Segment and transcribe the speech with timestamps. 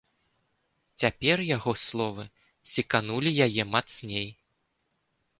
[1.01, 2.25] Цяпер яго словы
[2.75, 4.27] секанулі яе мацней.